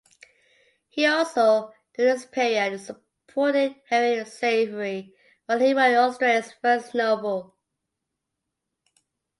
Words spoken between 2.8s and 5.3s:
supported Henry Savery